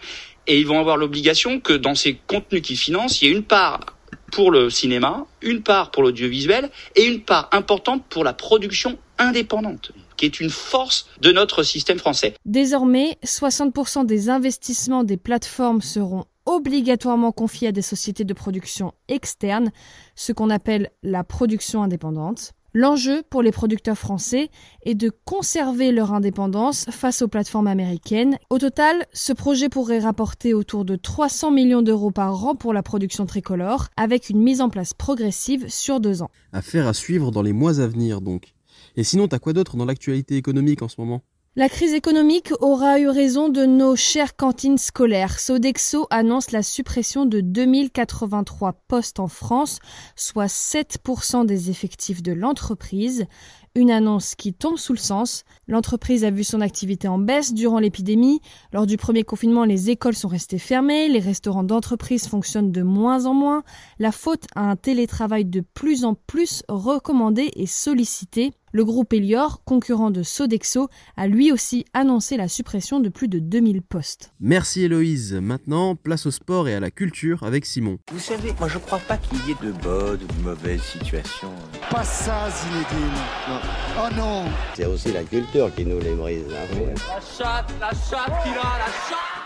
et 0.48 0.60
ils 0.60 0.66
vont 0.66 0.80
avoir 0.80 0.98
l'obligation 0.98 1.60
que 1.60 1.74
dans 1.74 1.96
ces 1.96 2.16
contenus 2.28 2.62
qu'ils 2.62 2.78
financent, 2.78 3.22
il 3.22 3.28
y 3.28 3.32
ait 3.32 3.36
une 3.36 3.44
part 3.44 3.98
pour 4.32 4.52
le 4.52 4.70
cinéma, 4.70 5.26
une 5.42 5.62
part 5.62 5.92
pour 5.92 6.04
l'audiovisuel 6.04 6.70
et 6.96 7.06
une 7.06 7.22
part 7.22 7.50
importante 7.52 8.04
pour 8.10 8.24
la 8.24 8.34
production 8.34 8.98
indépendante 9.18 9.92
qui 10.18 10.26
est 10.26 10.40
une 10.40 10.50
force 10.50 11.08
de 11.22 11.32
notre 11.32 11.62
système 11.62 12.00
français. 12.00 12.34
Désormais, 12.44 13.18
60% 13.24 14.06
des 14.06 14.30
investissements 14.30 15.04
des 15.04 15.16
plateformes 15.16 15.82
seront 15.82 16.26
obligatoirement 16.48 17.32
confiés 17.32 17.68
à 17.68 17.72
des 17.72 17.82
sociétés 17.82 18.24
de 18.24 18.34
production 18.34 18.94
externes, 19.08 19.72
ce 20.16 20.32
qu'on 20.32 20.50
appelle 20.50 20.90
la 21.04 21.24
production 21.24 21.84
indépendante. 21.84 22.54
L'enjeu 22.74 23.24
pour 23.30 23.42
les 23.42 23.52
producteurs 23.52 23.98
français 23.98 24.50
est 24.84 24.94
de 24.94 25.12
conserver 25.26 25.92
leur 25.92 26.14
indépendance 26.14 26.86
face 26.90 27.22
aux 27.22 27.28
plateformes 27.28 27.68
américaines. 27.68 28.38
Au 28.50 28.60
total, 28.60 29.06
ce 29.14 29.34
projet 29.34 29.70
pourrait 29.70 30.00
rapporter 30.00 30.54
autour 30.54 30.84
de 30.84 30.96
300 30.96 31.52
millions 31.52 31.82
d'euros 31.82 32.12
par 32.12 32.46
an 32.46 32.56
pour 32.56 32.74
la 32.74 32.84
production 32.84 33.26
tricolore, 33.26 33.88
avec 33.96 34.30
une 34.30 34.42
mise 34.42 34.62
en 34.62 34.70
place 34.70 34.94
progressive 34.94 35.70
sur 35.70 36.00
deux 36.00 36.22
ans. 36.22 36.30
Affaire 36.52 36.88
à 36.88 36.94
suivre 36.94 37.32
dans 37.32 37.42
les 37.42 37.54
mois 37.54 37.80
à 37.80 37.88
venir 37.88 38.22
donc. 38.22 38.54
Et 38.96 39.04
sinon, 39.04 39.28
t'as 39.28 39.40
quoi 39.40 39.54
d'autre 39.54 39.78
dans 39.78 39.86
l'actualité 39.86 40.36
économique 40.36 40.82
en 40.82 40.88
ce 40.88 41.00
moment? 41.00 41.22
La 41.58 41.70
crise 41.70 41.96
économique 41.96 42.54
aura 42.60 43.00
eu 43.00 43.10
raison 43.10 43.50
de 43.50 43.66
nos 43.66 43.96
chères 43.96 44.36
cantines 44.36 44.78
scolaires. 44.78 45.40
Sodexo 45.40 46.06
annonce 46.12 46.52
la 46.52 46.62
suppression 46.62 47.26
de 47.26 47.42
2083 47.42 48.74
postes 48.88 49.20
en 49.20 49.28
France, 49.28 49.80
soit 50.16 50.46
7% 50.46 51.48
des 51.48 51.72
effectifs 51.72 52.22
de 52.22 52.32
l'entreprise. 52.32 53.26
Une 53.74 53.90
annonce 53.90 54.36
qui 54.36 54.54
tombe 54.54 54.78
sous 54.78 54.94
le 54.94 55.00
sens. 55.00 55.46
L'entreprise 55.68 56.24
a 56.24 56.30
vu 56.30 56.44
son 56.44 56.62
activité 56.62 57.08
en 57.08 57.18
baisse 57.18 57.56
durant 57.56 57.80
l'épidémie. 57.80 58.40
Lors 58.72 58.86
du 58.86 58.98
premier 58.98 59.24
confinement, 59.24 59.66
les 59.66 59.90
écoles 59.90 60.16
sont 60.16 60.28
restées 60.28 60.60
fermées, 60.60 61.10
les 61.10 61.20
restaurants 61.20 61.64
d'entreprise 61.64 62.28
fonctionnent 62.28 62.72
de 62.72 62.84
moins 62.84 63.26
en 63.26 63.34
moins. 63.34 63.64
La 63.98 64.12
faute 64.12 64.46
à 64.56 64.62
un 64.62 64.76
télétravail 64.76 65.46
de 65.46 65.62
plus 65.62 66.06
en 66.06 66.14
plus 66.14 66.62
recommandé 66.68 67.50
et 67.56 67.66
sollicité. 67.66 68.52
Le 68.78 68.86
groupe 68.86 69.12
Elior, 69.12 69.64
concurrent 69.66 70.12
de 70.12 70.22
Sodexo, 70.22 70.88
a 71.16 71.26
lui 71.26 71.52
aussi 71.52 71.86
annoncé 71.96 72.38
la 72.38 72.48
suppression 72.48 73.00
de 73.00 73.10
plus 73.10 73.28
de 73.28 73.40
2000 73.40 73.82
postes. 73.82 74.34
Merci 74.40 74.84
Héloïse. 74.84 75.34
Maintenant, 75.34 75.96
place 75.96 76.28
au 76.28 76.32
sport 76.32 76.68
et 76.68 76.76
à 76.76 76.80
la 76.80 76.92
culture 76.92 77.42
avec 77.42 77.66
Simon. 77.66 77.98
Vous 78.12 78.20
savez, 78.20 78.54
moi 78.60 78.68
je 78.68 78.78
crois 78.78 79.00
pas 79.00 79.18
qu'il 79.18 79.40
y 79.48 79.52
ait 79.52 79.66
de 79.66 79.72
bonnes 79.72 80.22
ou 80.22 80.28
de 80.28 80.44
mauvaises 80.44 80.84
situations. 80.84 81.56
Pas 81.90 82.04
ça, 82.04 82.52
Zinedine. 82.52 83.16
Non. 83.50 83.60
Oh 83.98 84.16
non 84.16 84.44
C'est 84.76 84.86
aussi 84.86 85.12
la 85.12 85.24
culture 85.24 85.74
qui 85.74 85.84
nous 85.84 86.00
les 86.00 86.14
brise. 86.14 86.44
Hein. 86.52 86.94
La 87.08 87.20
chatte, 87.20 87.74
la 87.80 87.90
chatte 87.90 88.44
qu'il 88.44 88.52
a, 88.52 88.78
la 88.78 88.94
chatte 89.10 89.37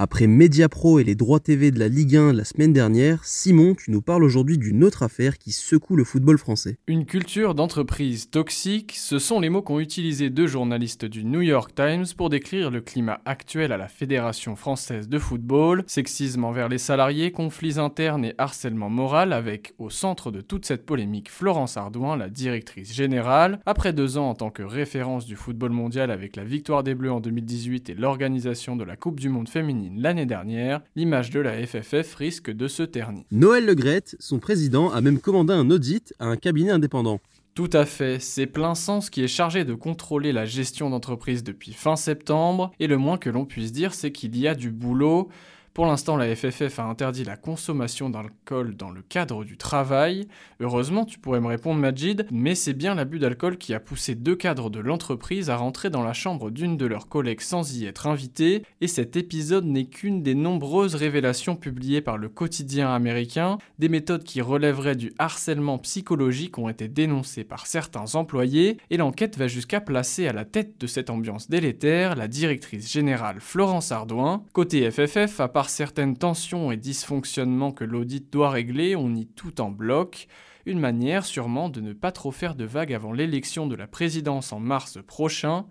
après 0.00 0.26
Mediapro 0.26 0.98
et 0.98 1.04
les 1.04 1.14
droits 1.14 1.40
TV 1.40 1.70
de 1.70 1.78
la 1.78 1.88
Ligue 1.88 2.16
1 2.16 2.32
la 2.32 2.44
semaine 2.44 2.72
dernière, 2.72 3.22
Simon, 3.22 3.74
tu 3.74 3.90
nous 3.90 4.00
parles 4.00 4.24
aujourd'hui 4.24 4.56
d'une 4.56 4.82
autre 4.82 5.02
affaire 5.02 5.36
qui 5.36 5.52
secoue 5.52 5.94
le 5.94 6.04
football 6.04 6.38
français. 6.38 6.78
Une 6.86 7.04
culture 7.04 7.54
d'entreprise 7.54 8.30
toxique, 8.30 8.94
ce 8.96 9.18
sont 9.18 9.40
les 9.40 9.50
mots 9.50 9.60
qu'ont 9.60 9.78
utilisés 9.78 10.30
deux 10.30 10.46
journalistes 10.46 11.04
du 11.04 11.22
New 11.22 11.42
York 11.42 11.74
Times 11.74 12.06
pour 12.16 12.30
décrire 12.30 12.70
le 12.70 12.80
climat 12.80 13.20
actuel 13.26 13.72
à 13.72 13.76
la 13.76 13.88
Fédération 13.88 14.56
française 14.56 15.06
de 15.06 15.18
football, 15.18 15.84
sexisme 15.86 16.44
envers 16.44 16.70
les 16.70 16.78
salariés, 16.78 17.30
conflits 17.30 17.78
internes 17.78 18.24
et 18.24 18.34
harcèlement 18.38 18.88
moral 18.88 19.34
avec, 19.34 19.74
au 19.76 19.90
centre 19.90 20.30
de 20.30 20.40
toute 20.40 20.64
cette 20.64 20.86
polémique, 20.86 21.30
Florence 21.30 21.76
Ardouin, 21.76 22.16
la 22.16 22.30
directrice 22.30 22.94
générale. 22.94 23.60
Après 23.66 23.92
deux 23.92 24.16
ans 24.16 24.30
en 24.30 24.34
tant 24.34 24.50
que 24.50 24.62
référence 24.62 25.26
du 25.26 25.36
football 25.36 25.72
mondial 25.72 26.10
avec 26.10 26.36
la 26.36 26.44
victoire 26.44 26.82
des 26.82 26.94
Bleus 26.94 27.12
en 27.12 27.20
2018 27.20 27.90
et 27.90 27.94
l'organisation 27.94 28.76
de 28.76 28.84
la 28.84 28.96
Coupe 28.96 29.20
du 29.20 29.28
Monde 29.28 29.50
féminine 29.50 29.79
l'année 29.96 30.26
dernière, 30.26 30.80
l'image 30.96 31.30
de 31.30 31.40
la 31.40 31.66
FFF 31.66 32.14
risque 32.14 32.50
de 32.50 32.68
se 32.68 32.82
ternir. 32.82 33.24
Noël 33.30 33.64
Legrette, 33.64 34.16
son 34.18 34.38
président, 34.38 34.90
a 34.90 35.00
même 35.00 35.18
commandé 35.20 35.52
un 35.52 35.70
audit 35.70 36.12
à 36.18 36.26
un 36.26 36.36
cabinet 36.36 36.70
indépendant. 36.70 37.20
Tout 37.54 37.70
à 37.72 37.84
fait, 37.84 38.20
c'est 38.20 38.46
plein 38.46 38.74
sens 38.74 39.10
qui 39.10 39.22
est 39.22 39.28
chargé 39.28 39.64
de 39.64 39.74
contrôler 39.74 40.32
la 40.32 40.46
gestion 40.46 40.88
d'entreprise 40.88 41.42
depuis 41.42 41.72
fin 41.72 41.96
septembre, 41.96 42.70
et 42.78 42.86
le 42.86 42.96
moins 42.96 43.18
que 43.18 43.28
l'on 43.28 43.44
puisse 43.44 43.72
dire 43.72 43.92
c'est 43.92 44.12
qu'il 44.12 44.36
y 44.36 44.46
a 44.46 44.54
du 44.54 44.70
boulot. 44.70 45.28
Pour 45.72 45.86
l'instant, 45.86 46.16
la 46.16 46.34
FFF 46.34 46.80
a 46.80 46.84
interdit 46.84 47.22
la 47.22 47.36
consommation 47.36 48.10
d'alcool 48.10 48.74
dans 48.74 48.90
le 48.90 49.02
cadre 49.02 49.44
du 49.44 49.56
travail. 49.56 50.26
Heureusement, 50.58 51.04
tu 51.04 51.20
pourrais 51.20 51.40
me 51.40 51.46
répondre, 51.46 51.78
Majid, 51.78 52.26
mais 52.32 52.56
c'est 52.56 52.74
bien 52.74 52.96
l'abus 52.96 53.20
d'alcool 53.20 53.56
qui 53.56 53.72
a 53.72 53.78
poussé 53.78 54.16
deux 54.16 54.34
cadres 54.34 54.68
de 54.68 54.80
l'entreprise 54.80 55.48
à 55.48 55.56
rentrer 55.56 55.88
dans 55.88 56.02
la 56.02 56.12
chambre 56.12 56.50
d'une 56.50 56.76
de 56.76 56.86
leurs 56.86 57.08
collègues 57.08 57.40
sans 57.40 57.76
y 57.76 57.86
être 57.86 58.08
invités, 58.08 58.64
et 58.80 58.88
cet 58.88 59.14
épisode 59.14 59.64
n'est 59.64 59.84
qu'une 59.84 60.24
des 60.24 60.34
nombreuses 60.34 60.96
révélations 60.96 61.54
publiées 61.54 62.00
par 62.00 62.18
le 62.18 62.28
quotidien 62.28 62.92
américain. 62.92 63.58
Des 63.78 63.88
méthodes 63.88 64.24
qui 64.24 64.40
relèveraient 64.40 64.96
du 64.96 65.12
harcèlement 65.20 65.78
psychologique 65.78 66.58
ont 66.58 66.68
été 66.68 66.88
dénoncées 66.88 67.44
par 67.44 67.68
certains 67.68 68.16
employés, 68.16 68.78
et 68.90 68.96
l'enquête 68.96 69.38
va 69.38 69.46
jusqu'à 69.46 69.80
placer 69.80 70.26
à 70.26 70.32
la 70.32 70.44
tête 70.44 70.80
de 70.80 70.88
cette 70.88 71.10
ambiance 71.10 71.48
délétère 71.48 72.16
la 72.16 72.26
directrice 72.26 72.90
générale 72.90 73.36
Florence 73.38 73.92
Ardouin. 73.92 74.42
Côté 74.52 74.90
FFF, 74.90 75.38
à 75.38 75.46
part 75.46 75.59
certaines 75.68 76.16
tensions 76.16 76.72
et 76.72 76.76
dysfonctionnements 76.76 77.72
que 77.72 77.84
l'audit 77.84 78.32
doit 78.32 78.50
régler, 78.50 78.96
on 78.96 79.14
y 79.14 79.26
tout 79.26 79.60
en 79.60 79.70
bloc. 79.70 80.28
Une 80.66 80.78
manière 80.78 81.24
sûrement 81.24 81.68
de 81.68 81.80
ne 81.80 81.92
pas 81.92 82.12
trop 82.12 82.30
faire 82.30 82.54
de 82.54 82.64
vagues 82.64 82.92
avant 82.92 83.12
l'élection 83.12 83.66
de 83.66 83.74
la 83.74 83.86
présidence 83.86 84.52
en 84.52 84.60
mars 84.60 84.98
prochain. 85.06 85.66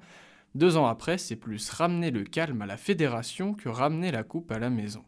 Deux 0.55 0.77
ans 0.77 0.87
après, 0.87 1.17
c'est 1.17 1.35
plus 1.35 1.69
ramener 1.69 2.11
le 2.11 2.23
calme 2.23 2.61
à 2.61 2.65
la 2.65 2.77
fédération 2.77 3.53
que 3.53 3.69
ramener 3.69 4.11
la 4.11 4.23
coupe 4.23 4.51
à 4.51 4.59
la 4.59 4.69
maison. 4.69 5.03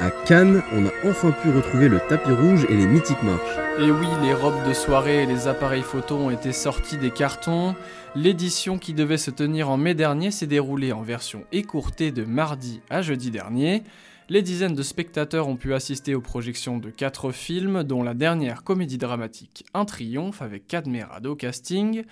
À 0.00 0.10
Cannes, 0.10 0.62
on 0.72 0.86
a 0.86 0.90
enfin 1.04 1.30
pu 1.30 1.50
retrouver 1.50 1.90
le 1.90 2.00
tapis 2.08 2.32
rouge 2.32 2.64
et 2.70 2.74
les 2.74 2.86
mythiques 2.86 3.22
marches. 3.22 3.58
Et 3.78 3.90
oui, 3.90 4.06
les 4.22 4.32
robes 4.32 4.66
de 4.66 4.72
soirée 4.72 5.24
et 5.24 5.26
les 5.26 5.46
appareils 5.46 5.82
photo 5.82 6.16
ont 6.16 6.30
été 6.30 6.52
sortis 6.52 6.96
des 6.96 7.10
cartons. 7.10 7.74
L'édition 8.14 8.78
qui 8.78 8.94
devait 8.94 9.18
se 9.18 9.30
tenir 9.30 9.68
en 9.68 9.76
mai 9.76 9.92
dernier 9.92 10.30
s'est 10.30 10.46
déroulée 10.46 10.92
en 10.92 11.02
version 11.02 11.44
écourtée 11.52 12.12
de 12.12 12.24
mardi 12.24 12.80
à 12.88 13.02
jeudi 13.02 13.30
dernier. 13.30 13.82
Les 14.30 14.40
dizaines 14.40 14.74
de 14.74 14.82
spectateurs 14.82 15.48
ont 15.48 15.56
pu 15.56 15.74
assister 15.74 16.14
aux 16.14 16.22
projections 16.22 16.78
de 16.78 16.88
quatre 16.88 17.30
films, 17.30 17.82
dont 17.82 18.02
la 18.02 18.14
dernière 18.14 18.64
comédie 18.64 18.96
dramatique 18.96 19.66
Un 19.74 19.84
triomphe 19.84 20.40
avec 20.40 20.66
Cadmerado 20.66 21.36
casting. 21.36 22.04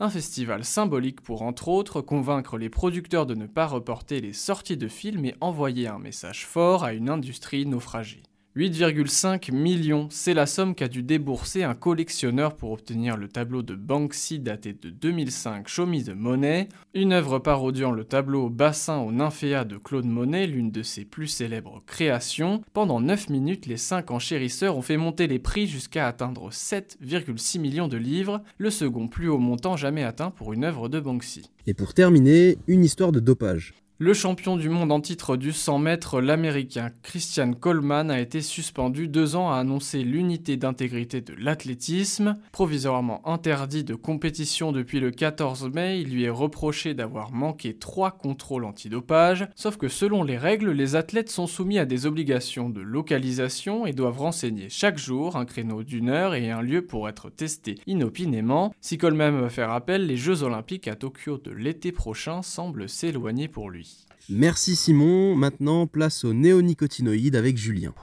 Un 0.00 0.10
festival 0.10 0.64
symbolique 0.64 1.20
pour 1.22 1.42
entre 1.42 1.66
autres 1.66 2.00
convaincre 2.00 2.56
les 2.56 2.70
producteurs 2.70 3.26
de 3.26 3.34
ne 3.34 3.46
pas 3.46 3.66
reporter 3.66 4.20
les 4.20 4.32
sorties 4.32 4.76
de 4.76 4.86
films 4.86 5.24
et 5.24 5.34
envoyer 5.40 5.88
un 5.88 5.98
message 5.98 6.46
fort 6.46 6.84
à 6.84 6.92
une 6.92 7.10
industrie 7.10 7.66
naufragée. 7.66 8.22
8,5 8.58 9.52
millions, 9.52 10.08
c'est 10.10 10.34
la 10.34 10.46
somme 10.46 10.74
qu'a 10.74 10.88
dû 10.88 11.04
débourser 11.04 11.62
un 11.62 11.74
collectionneur 11.74 12.56
pour 12.56 12.72
obtenir 12.72 13.16
le 13.16 13.28
tableau 13.28 13.62
de 13.62 13.76
Banksy 13.76 14.40
daté 14.40 14.72
de 14.72 14.90
2005 14.90 15.68
Show 15.68 15.86
Me 15.86 16.02
the 16.02 16.12
Money, 16.12 16.68
une 16.92 17.12
œuvre 17.12 17.38
parodiant 17.38 17.92
le 17.92 18.02
tableau 18.02 18.48
Bassin 18.48 18.98
au 18.98 19.12
nymphéa 19.12 19.64
de 19.64 19.76
Claude 19.76 20.06
Monet, 20.06 20.48
l'une 20.48 20.72
de 20.72 20.82
ses 20.82 21.04
plus 21.04 21.28
célèbres 21.28 21.84
créations. 21.86 22.62
Pendant 22.72 23.00
9 23.00 23.28
minutes, 23.28 23.66
les 23.66 23.76
5 23.76 24.10
enchérisseurs 24.10 24.76
ont 24.76 24.82
fait 24.82 24.96
monter 24.96 25.28
les 25.28 25.38
prix 25.38 25.68
jusqu'à 25.68 26.08
atteindre 26.08 26.50
7,6 26.50 27.60
millions 27.60 27.86
de 27.86 27.96
livres, 27.96 28.42
le 28.56 28.70
second 28.70 29.06
plus 29.06 29.28
haut 29.28 29.38
montant 29.38 29.76
jamais 29.76 30.02
atteint 30.02 30.32
pour 30.32 30.52
une 30.52 30.64
œuvre 30.64 30.88
de 30.88 30.98
Banksy. 30.98 31.48
Et 31.68 31.74
pour 31.74 31.94
terminer, 31.94 32.58
une 32.66 32.84
histoire 32.84 33.12
de 33.12 33.20
dopage. 33.20 33.74
Le 34.00 34.14
champion 34.14 34.56
du 34.56 34.68
monde 34.68 34.92
en 34.92 35.00
titre 35.00 35.36
du 35.36 35.50
100 35.50 35.80
mètres, 35.80 36.20
l'américain 36.20 36.92
Christian 37.02 37.52
Coleman, 37.52 38.12
a 38.12 38.20
été 38.20 38.42
suspendu 38.42 39.08
deux 39.08 39.34
ans 39.34 39.50
à 39.50 39.56
annoncer 39.56 40.04
l'unité 40.04 40.56
d'intégrité 40.56 41.20
de 41.20 41.34
l'athlétisme. 41.36 42.36
Provisoirement 42.52 43.26
interdit 43.28 43.82
de 43.82 43.96
compétition 43.96 44.70
depuis 44.70 45.00
le 45.00 45.10
14 45.10 45.70
mai, 45.74 46.00
il 46.00 46.12
lui 46.12 46.22
est 46.22 46.30
reproché 46.30 46.94
d'avoir 46.94 47.32
manqué 47.32 47.74
trois 47.74 48.12
contrôles 48.12 48.66
antidopage. 48.66 49.48
Sauf 49.56 49.78
que 49.78 49.88
selon 49.88 50.22
les 50.22 50.38
règles, 50.38 50.70
les 50.70 50.94
athlètes 50.94 51.28
sont 51.28 51.48
soumis 51.48 51.80
à 51.80 51.84
des 51.84 52.06
obligations 52.06 52.70
de 52.70 52.80
localisation 52.80 53.84
et 53.84 53.92
doivent 53.92 54.20
renseigner 54.20 54.68
chaque 54.68 54.98
jour 54.98 55.34
un 55.34 55.44
créneau 55.44 55.82
d'une 55.82 56.08
heure 56.08 56.36
et 56.36 56.52
un 56.52 56.62
lieu 56.62 56.86
pour 56.86 57.08
être 57.08 57.30
testés 57.30 57.80
inopinément. 57.88 58.72
Si 58.80 58.96
Coleman 58.96 59.40
va 59.40 59.48
faire 59.48 59.72
appel, 59.72 60.06
les 60.06 60.16
Jeux 60.16 60.44
olympiques 60.44 60.86
à 60.86 60.94
Tokyo 60.94 61.36
de 61.38 61.50
l'été 61.50 61.90
prochain 61.90 62.42
semblent 62.42 62.88
s'éloigner 62.88 63.48
pour 63.48 63.70
lui. 63.70 63.87
Merci 64.28 64.76
Simon, 64.76 65.34
maintenant 65.34 65.86
place 65.86 66.24
aux 66.24 66.34
néonicotinoïdes 66.34 67.36
avec 67.36 67.56
Julien. 67.56 67.94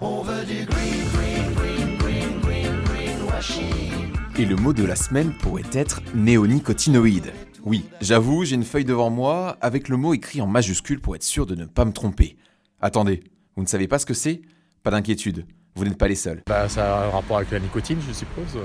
Et 4.38 4.46
le 4.46 4.56
mot 4.56 4.74
de 4.74 4.84
la 4.84 4.96
semaine 4.96 5.34
pourrait 5.34 5.64
être 5.72 6.02
néonicotinoïde. 6.16 7.32
Oui, 7.64 7.86
j'avoue, 8.02 8.44
j'ai 8.44 8.56
une 8.56 8.64
feuille 8.64 8.86
devant 8.86 9.10
moi 9.10 9.58
avec 9.62 9.88
le 9.88 9.98
mot 9.98 10.14
écrit 10.14 10.42
en 10.42 10.48
majuscule 10.48 11.00
pour 11.00 11.16
être 11.16 11.24
sûr 11.24 11.46
de 11.46 11.56
ne 11.56 11.66
pas 11.66 11.86
me 11.86 11.94
tromper. 11.94 12.38
Attendez, 12.82 13.24
vous 13.56 13.64
ne 13.64 13.68
savez 13.68 13.88
pas 13.88 14.00
ce 14.00 14.06
que 14.06 14.14
c'est? 14.14 14.42
Pas 14.84 14.92
d'inquiétude, 14.92 15.46
vous 15.76 15.84
n'êtes 15.84 15.98
pas 15.98 16.08
les 16.08 16.16
seuls. 16.16 16.42
Bah 16.48 16.68
ça 16.70 17.04
a 17.04 17.08
un 17.08 17.10
rapport 17.10 17.38
avec 17.38 17.52
la 17.52 17.60
nicotine, 17.60 18.00
je 18.08 18.14
suppose. 18.14 18.60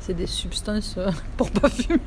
C'est 0.00 0.14
des 0.14 0.26
substances 0.26 0.96
euh, 0.98 1.10
pour 1.36 1.50
pas 1.50 1.68
fumer. 1.68 1.98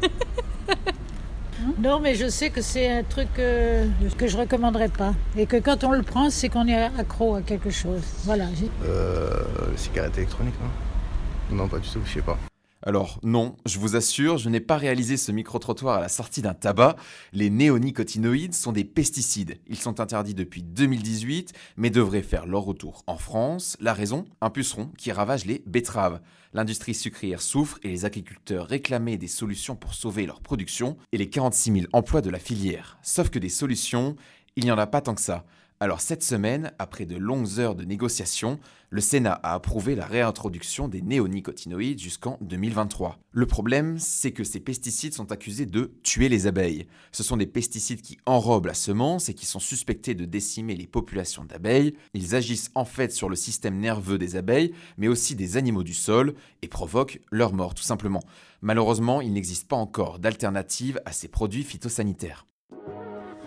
Non, 1.81 2.00
mais 2.00 2.13
je 2.13 2.29
sais 2.29 2.51
que 2.51 2.61
c'est 2.61 2.91
un 2.91 3.01
truc 3.01 3.27
euh, 3.39 3.88
que 4.15 4.27
je 4.27 4.38
recommanderais 4.38 4.89
pas. 4.89 5.15
Et 5.35 5.47
que 5.47 5.57
quand 5.57 5.83
on 5.83 5.91
le 5.91 6.03
prend, 6.03 6.29
c'est 6.29 6.47
qu'on 6.47 6.67
est 6.67 6.83
accro 7.00 7.35
à 7.35 7.41
quelque 7.41 7.71
chose. 7.71 8.03
Voilà. 8.23 8.45
Euh. 8.85 9.43
Cigarette 9.75 10.15
électronique, 10.17 10.53
non? 10.61 11.57
Non, 11.57 11.67
pas 11.67 11.79
du 11.79 11.89
tout, 11.89 12.01
je 12.05 12.13
sais 12.13 12.21
pas. 12.21 12.38
Alors 12.83 13.19
non, 13.21 13.57
je 13.67 13.77
vous 13.77 13.95
assure, 13.95 14.39
je 14.39 14.50
n'ai 14.50 14.59
pas 14.59 14.75
réalisé 14.75 15.15
ce 15.15 15.31
micro-trottoir 15.31 15.97
à 15.97 16.01
la 16.01 16.09
sortie 16.09 16.41
d'un 16.41 16.55
tabac. 16.55 16.95
Les 17.31 17.51
néonicotinoïdes 17.51 18.55
sont 18.55 18.71
des 18.71 18.83
pesticides. 18.83 19.59
Ils 19.67 19.77
sont 19.77 20.00
interdits 20.00 20.33
depuis 20.33 20.63
2018, 20.63 21.53
mais 21.77 21.91
devraient 21.91 22.23
faire 22.23 22.47
leur 22.47 22.63
retour 22.63 23.03
en 23.05 23.17
France. 23.17 23.77
La 23.81 23.93
raison 23.93 24.25
Un 24.41 24.50
puceron 24.50 24.89
qui 24.97 25.11
ravage 25.11 25.45
les 25.45 25.61
betteraves. 25.67 26.21
L'industrie 26.53 26.95
sucrière 26.95 27.41
souffre 27.41 27.77
et 27.83 27.89
les 27.89 28.05
agriculteurs 28.05 28.65
réclamaient 28.65 29.17
des 29.17 29.27
solutions 29.27 29.75
pour 29.75 29.93
sauver 29.93 30.25
leur 30.25 30.41
production 30.41 30.97
et 31.11 31.17
les 31.19 31.29
46 31.29 31.71
000 31.73 31.85
emplois 31.93 32.21
de 32.21 32.31
la 32.31 32.39
filière. 32.39 32.97
Sauf 33.03 33.29
que 33.29 33.38
des 33.38 33.50
solutions, 33.50 34.15
il 34.55 34.63
n'y 34.63 34.71
en 34.71 34.77
a 34.79 34.88
pas 34.88 35.01
tant 35.01 35.13
que 35.13 35.21
ça. 35.21 35.45
Alors 35.81 36.00
cette 36.00 36.21
semaine, 36.21 36.73
après 36.77 37.07
de 37.07 37.15
longues 37.17 37.57
heures 37.57 37.73
de 37.73 37.83
négociations, 37.83 38.59
le 38.91 39.01
Sénat 39.01 39.39
a 39.41 39.55
approuvé 39.55 39.95
la 39.95 40.05
réintroduction 40.05 40.88
des 40.88 41.01
néonicotinoïdes 41.01 41.97
jusqu'en 41.97 42.38
2023. 42.41 43.17
Le 43.31 43.47
problème, 43.47 43.97
c'est 43.97 44.31
que 44.31 44.43
ces 44.43 44.59
pesticides 44.59 45.15
sont 45.15 45.31
accusés 45.31 45.65
de 45.65 45.91
tuer 46.03 46.29
les 46.29 46.45
abeilles. 46.45 46.85
Ce 47.11 47.23
sont 47.23 47.35
des 47.35 47.47
pesticides 47.47 48.03
qui 48.03 48.19
enrobent 48.27 48.67
la 48.67 48.75
semence 48.75 49.27
et 49.29 49.33
qui 49.33 49.47
sont 49.47 49.57
suspectés 49.57 50.13
de 50.13 50.25
décimer 50.25 50.75
les 50.75 50.85
populations 50.85 51.45
d'abeilles. 51.45 51.95
Ils 52.13 52.35
agissent 52.35 52.69
en 52.75 52.85
fait 52.85 53.11
sur 53.11 53.27
le 53.27 53.35
système 53.35 53.79
nerveux 53.79 54.19
des 54.19 54.35
abeilles, 54.35 54.75
mais 55.00 55.07
aussi 55.07 55.33
des 55.33 55.57
animaux 55.57 55.81
du 55.81 55.95
sol, 55.95 56.35
et 56.61 56.67
provoquent 56.67 57.19
leur 57.31 57.53
mort 57.53 57.73
tout 57.73 57.81
simplement. 57.81 58.21
Malheureusement, 58.61 59.19
il 59.19 59.33
n'existe 59.33 59.67
pas 59.67 59.77
encore 59.77 60.19
d'alternative 60.19 61.01
à 61.05 61.11
ces 61.11 61.27
produits 61.27 61.63
phytosanitaires. 61.63 62.45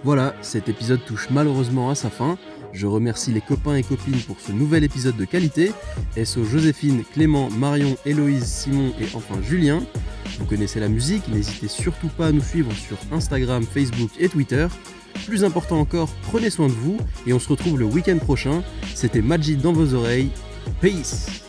Voilà, 0.04 0.34
cet 0.42 0.68
épisode 0.68 1.02
touche 1.06 1.28
malheureusement 1.30 1.88
à 1.88 1.94
sa 1.94 2.10
fin. 2.10 2.36
Je 2.74 2.86
remercie 2.86 3.32
les 3.32 3.40
copains 3.40 3.76
et 3.76 3.82
copines 3.82 4.20
pour 4.20 4.38
ce 4.38 4.52
nouvel 4.52 4.84
épisode 4.84 5.16
de 5.16 5.24
qualité. 5.24 5.72
SO 6.22 6.44
Joséphine, 6.44 7.04
Clément, 7.14 7.48
Marion, 7.48 7.96
Héloïse, 8.04 8.44
Simon 8.44 8.92
et 9.00 9.06
enfin 9.14 9.40
Julien. 9.42 9.82
Vous 10.38 10.44
connaissez 10.44 10.78
la 10.78 10.90
musique, 10.90 11.26
n'hésitez 11.28 11.68
surtout 11.68 12.08
pas 12.08 12.26
à 12.26 12.32
nous 12.32 12.42
suivre 12.42 12.72
sur 12.72 12.98
Instagram, 13.12 13.64
Facebook 13.64 14.10
et 14.20 14.28
Twitter. 14.28 14.66
Plus 15.26 15.42
important 15.42 15.80
encore, 15.80 16.10
prenez 16.24 16.50
soin 16.50 16.66
de 16.66 16.72
vous 16.72 16.98
et 17.26 17.32
on 17.32 17.38
se 17.38 17.48
retrouve 17.48 17.78
le 17.78 17.86
week-end 17.86 18.18
prochain. 18.18 18.62
C'était 18.94 19.22
Majid 19.22 19.60
dans 19.62 19.72
vos 19.72 19.94
oreilles. 19.94 20.30
Peace 20.82 21.43